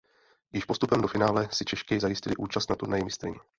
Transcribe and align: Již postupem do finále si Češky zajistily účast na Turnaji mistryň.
Již 0.53 0.65
postupem 0.65 1.01
do 1.01 1.07
finále 1.07 1.49
si 1.51 1.65
Češky 1.65 1.99
zajistily 1.99 2.35
účast 2.37 2.69
na 2.69 2.75
Turnaji 2.75 3.03
mistryň. 3.03 3.33